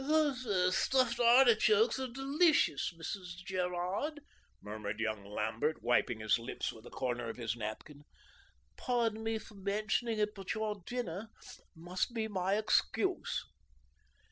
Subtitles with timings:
[0.03, 3.35] "These stuffed artichokes are delicious, Mrs.
[3.45, 4.21] Gerard,"
[4.59, 8.05] murmured young Lambert, wiping his lips with a corner of his napkin.
[8.77, 11.29] "Pardon me for mentioning it, but your dinner
[11.75, 13.45] must be my excuse."